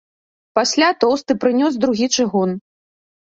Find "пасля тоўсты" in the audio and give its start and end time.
0.59-1.31